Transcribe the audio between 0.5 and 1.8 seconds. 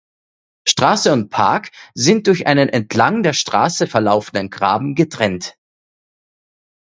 Straße und Park